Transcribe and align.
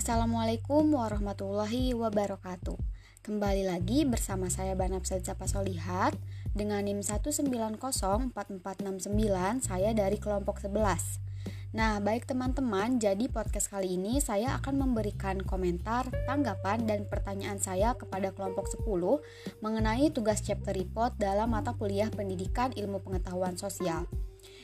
Assalamualaikum 0.00 0.96
warahmatullahi 0.96 1.92
wabarakatuh 1.92 2.72
Kembali 3.20 3.68
lagi 3.68 4.08
bersama 4.08 4.48
saya 4.48 4.72
Banapsad 4.72 5.20
Solihat 5.28 6.16
Dengan 6.56 6.88
NIM 6.88 7.04
1904469 7.04 8.32
Saya 9.60 9.92
dari 9.92 10.16
kelompok 10.16 10.64
11 10.64 11.76
Nah, 11.76 12.00
baik 12.00 12.24
teman-teman, 12.24 12.96
jadi 12.96 13.28
podcast 13.28 13.68
kali 13.68 14.00
ini 14.00 14.24
saya 14.24 14.56
akan 14.56 14.88
memberikan 14.88 15.36
komentar, 15.36 16.08
tanggapan, 16.24 16.88
dan 16.88 17.04
pertanyaan 17.04 17.60
saya 17.60 17.92
kepada 17.92 18.32
kelompok 18.32 18.72
10 18.72 18.88
mengenai 19.60 20.08
tugas 20.16 20.40
chapter 20.40 20.72
report 20.72 21.20
dalam 21.20 21.52
mata 21.52 21.76
kuliah 21.76 22.08
pendidikan 22.08 22.72
ilmu 22.72 23.04
pengetahuan 23.04 23.60
sosial. 23.60 24.08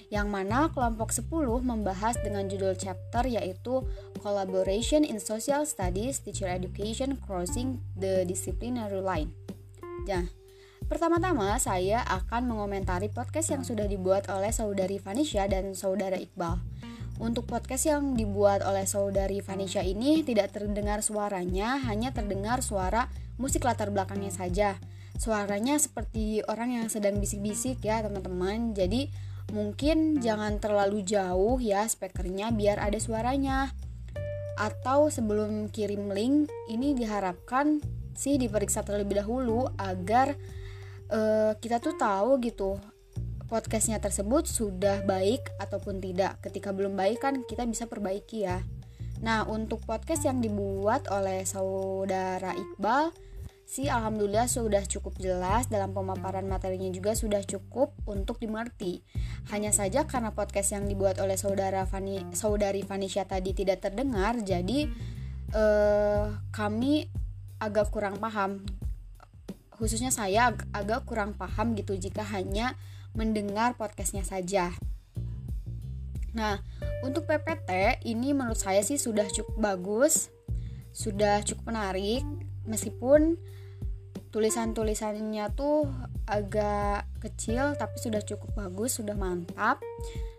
Yang 0.06 0.28
mana 0.30 0.70
kelompok 0.70 1.10
10 1.10 1.26
membahas 1.66 2.14
dengan 2.22 2.46
judul 2.46 2.78
chapter 2.78 3.26
yaitu 3.26 3.82
Collaboration 4.22 5.02
in 5.02 5.18
Social 5.18 5.66
Studies 5.66 6.22
Teacher 6.22 6.46
Education 6.46 7.18
Crossing 7.18 7.82
the 7.98 8.22
Disciplinary 8.22 9.02
Line. 9.02 9.34
Nah, 10.06 10.30
pertama-tama 10.86 11.58
saya 11.58 12.06
akan 12.06 12.46
mengomentari 12.46 13.10
podcast 13.10 13.50
yang 13.50 13.66
sudah 13.66 13.90
dibuat 13.90 14.30
oleh 14.30 14.54
saudari 14.54 15.02
Vanisha 15.02 15.50
dan 15.50 15.74
saudara 15.74 16.14
Iqbal. 16.14 16.62
Untuk 17.16 17.48
podcast 17.48 17.88
yang 17.88 18.12
dibuat 18.12 18.60
oleh 18.62 18.84
saudari 18.84 19.42
Vanisha 19.42 19.80
ini 19.80 20.20
tidak 20.22 20.52
terdengar 20.52 21.00
suaranya, 21.00 21.80
hanya 21.88 22.12
terdengar 22.12 22.60
suara 22.60 23.08
musik 23.40 23.64
latar 23.64 23.88
belakangnya 23.88 24.30
saja. 24.30 24.76
Suaranya 25.16 25.80
seperti 25.80 26.44
orang 26.44 26.76
yang 26.76 26.86
sedang 26.92 27.16
bisik-bisik 27.16 27.80
ya 27.80 28.04
teman-teman. 28.04 28.76
Jadi 28.76 29.08
mungkin 29.54 30.18
jangan 30.18 30.58
terlalu 30.58 31.06
jauh 31.06 31.60
ya 31.62 31.86
speakernya 31.86 32.50
biar 32.54 32.82
ada 32.82 32.98
suaranya. 32.98 33.70
Atau 34.56 35.12
sebelum 35.12 35.68
kirim 35.68 36.08
link 36.10 36.48
ini 36.72 36.96
diharapkan 36.96 37.78
sih 38.16 38.40
diperiksa 38.40 38.80
terlebih 38.80 39.20
dahulu 39.20 39.68
agar 39.76 40.32
uh, 41.12 41.52
kita 41.60 41.76
tuh 41.78 41.94
tahu 42.00 42.40
gitu 42.40 42.80
podcastnya 43.46 44.02
tersebut 44.02 44.50
sudah 44.50 45.06
baik 45.06 45.54
ataupun 45.62 46.02
tidak. 46.02 46.42
Ketika 46.42 46.74
belum 46.74 46.98
baik 46.98 47.22
kan 47.22 47.34
kita 47.46 47.62
bisa 47.64 47.86
perbaiki 47.86 48.42
ya. 48.42 48.60
Nah, 49.22 49.48
untuk 49.48 49.80
podcast 49.88 50.28
yang 50.28 50.44
dibuat 50.44 51.08
oleh 51.08 51.46
saudara 51.48 52.52
Iqbal 52.52 53.14
sih 53.66 53.90
alhamdulillah 53.90 54.46
sudah 54.46 54.86
cukup 54.86 55.18
jelas 55.18 55.66
dalam 55.66 55.90
pemaparan 55.90 56.46
materinya 56.46 56.86
juga 56.94 57.18
sudah 57.18 57.42
cukup 57.42 57.90
untuk 58.06 58.38
dimengerti. 58.38 59.02
Hanya 59.50 59.74
saja 59.74 60.06
karena 60.06 60.30
podcast 60.30 60.70
yang 60.70 60.86
dibuat 60.86 61.18
oleh 61.18 61.34
saudara 61.34 61.82
Fani, 61.82 62.30
saudari 62.30 62.86
Vanisha 62.86 63.26
tadi 63.26 63.50
tidak 63.58 63.82
terdengar, 63.82 64.38
jadi 64.38 64.86
eh, 65.50 66.26
kami 66.54 67.10
agak 67.58 67.90
kurang 67.90 68.22
paham. 68.22 68.62
Khususnya 69.74 70.14
saya 70.14 70.54
ag 70.54 70.62
agak 70.70 71.04
kurang 71.04 71.34
paham 71.34 71.74
gitu 71.74 71.98
jika 71.98 72.22
hanya 72.22 72.78
mendengar 73.18 73.74
podcastnya 73.74 74.22
saja. 74.22 74.72
Nah, 76.36 76.62
untuk 77.02 77.26
PPT 77.26 78.00
ini 78.06 78.30
menurut 78.30 78.60
saya 78.60 78.84
sih 78.86 79.00
sudah 79.00 79.26
cukup 79.26 79.56
bagus, 79.58 80.28
sudah 80.92 81.40
cukup 81.44 81.72
menarik, 81.72 82.24
meskipun 82.66 83.38
tulisan-tulisannya 84.34 85.48
tuh 85.56 85.88
agak 86.28 87.08
kecil 87.24 87.72
tapi 87.78 87.96
sudah 87.96 88.20
cukup 88.20 88.52
bagus, 88.52 89.00
sudah 89.00 89.16
mantap. 89.16 89.80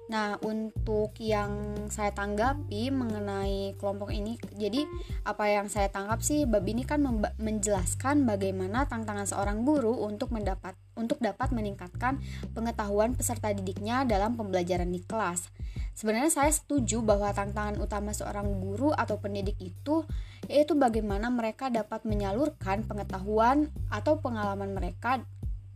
Nah, 0.07 0.39
untuk 0.39 1.19
yang 1.19 1.75
saya 1.91 2.15
tanggapi 2.15 2.95
mengenai 2.95 3.75
kelompok 3.75 4.15
ini, 4.15 4.39
jadi 4.55 4.87
apa 5.27 5.51
yang 5.51 5.67
saya 5.67 5.91
tangkap 5.91 6.23
sih 6.23 6.47
bab 6.47 6.63
ini 6.63 6.87
kan 6.87 7.03
menjelaskan 7.35 8.23
bagaimana 8.23 8.87
tantangan 8.87 9.27
seorang 9.27 9.67
guru 9.67 9.91
untuk 10.07 10.31
mendapat 10.31 10.79
untuk 10.95 11.19
dapat 11.19 11.51
meningkatkan 11.51 12.23
pengetahuan 12.55 13.19
peserta 13.19 13.51
didiknya 13.51 14.07
dalam 14.07 14.39
pembelajaran 14.39 14.87
di 14.87 15.03
kelas. 15.03 15.51
Sebenarnya 15.91 16.31
saya 16.31 16.53
setuju 16.55 17.03
bahwa 17.03 17.27
tantangan 17.35 17.75
utama 17.81 18.15
seorang 18.15 18.47
guru 18.63 18.95
atau 18.95 19.19
pendidik 19.19 19.59
itu 19.59 20.07
yaitu 20.47 20.73
bagaimana 20.73 21.27
mereka 21.27 21.67
dapat 21.67 22.07
menyalurkan 22.07 22.87
pengetahuan 22.87 23.67
atau 23.91 24.19
pengalaman 24.19 24.71
mereka 24.71 25.21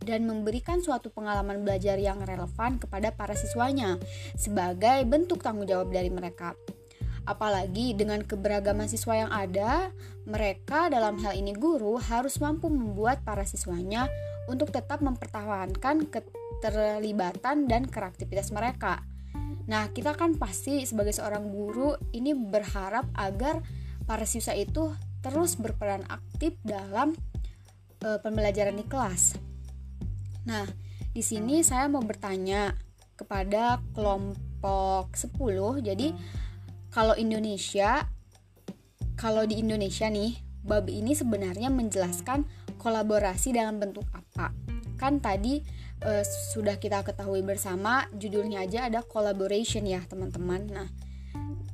dan 0.02 0.26
memberikan 0.26 0.82
suatu 0.82 1.14
pengalaman 1.14 1.62
belajar 1.62 1.94
yang 1.96 2.18
relevan 2.26 2.76
kepada 2.82 3.14
para 3.14 3.38
siswanya 3.38 4.02
sebagai 4.34 5.06
bentuk 5.06 5.40
tanggung 5.40 5.68
jawab 5.68 5.94
dari 5.94 6.10
mereka. 6.10 6.58
Apalagi 7.22 7.94
dengan 7.94 8.18
keberagaman 8.26 8.90
siswa 8.90 9.14
yang 9.14 9.30
ada, 9.30 9.94
mereka 10.26 10.90
dalam 10.90 11.22
hal 11.22 11.38
ini 11.38 11.54
guru 11.54 11.94
harus 12.02 12.42
mampu 12.42 12.66
membuat 12.66 13.22
para 13.22 13.46
siswanya 13.46 14.10
untuk 14.50 14.74
tetap 14.74 14.98
mempertahankan 14.98 16.10
keterlibatan 16.10 17.70
dan 17.70 17.86
kreativitas 17.86 18.50
mereka. 18.50 19.06
Nah, 19.70 19.86
kita 19.94 20.18
kan 20.18 20.34
pasti 20.34 20.82
sebagai 20.82 21.14
seorang 21.14 21.46
guru 21.46 21.94
ini 22.10 22.34
berharap 22.34 23.06
agar 23.14 23.62
para 24.12 24.28
siswa 24.28 24.52
itu 24.52 24.92
terus 25.24 25.56
berperan 25.56 26.04
aktif 26.12 26.60
dalam 26.60 27.16
e, 28.04 28.20
pembelajaran 28.20 28.76
di 28.76 28.84
kelas. 28.84 29.40
Nah, 30.44 30.68
di 31.16 31.24
sini 31.24 31.64
saya 31.64 31.88
mau 31.88 32.04
bertanya 32.04 32.76
kepada 33.16 33.80
kelompok 33.96 35.16
10. 35.16 35.80
Jadi, 35.80 36.12
kalau 36.92 37.16
Indonesia 37.16 38.04
kalau 39.16 39.48
di 39.48 39.64
Indonesia 39.64 40.12
nih, 40.12 40.36
bab 40.60 40.92
ini 40.92 41.16
sebenarnya 41.16 41.72
menjelaskan 41.72 42.44
kolaborasi 42.76 43.56
dalam 43.56 43.80
bentuk 43.80 44.04
apa. 44.12 44.52
Kan 45.00 45.24
tadi 45.24 45.64
e, 46.04 46.10
sudah 46.52 46.76
kita 46.76 47.00
ketahui 47.00 47.40
bersama 47.40 48.04
judulnya 48.12 48.60
aja 48.60 48.92
ada 48.92 49.00
collaboration 49.00 49.88
ya, 49.88 50.04
teman-teman. 50.04 50.68
Nah, 50.68 50.88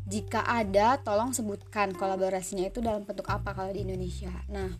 jika 0.09 0.43
ada, 0.49 0.97
tolong 1.05 1.37
sebutkan 1.37 1.93
kolaborasinya 1.93 2.65
itu 2.67 2.81
dalam 2.81 3.05
bentuk 3.05 3.29
apa 3.29 3.53
kalau 3.53 3.71
di 3.71 3.85
Indonesia. 3.85 4.33
Nah, 4.49 4.73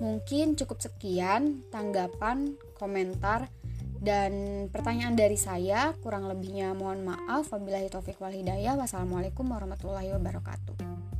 Mungkin 0.00 0.56
cukup 0.56 0.80
sekian 0.80 1.60
tanggapan, 1.68 2.56
komentar, 2.80 3.52
dan 4.00 4.64
pertanyaan 4.72 5.12
dari 5.12 5.36
saya. 5.36 5.92
Kurang 6.00 6.24
lebihnya 6.24 6.72
mohon 6.72 7.04
maaf. 7.04 7.52
Wabillahi 7.52 7.92
taufiq 7.92 8.16
wal 8.16 8.32
hidayah. 8.32 8.80
Wassalamualaikum 8.80 9.44
warahmatullahi 9.44 10.16
wabarakatuh. 10.16 11.19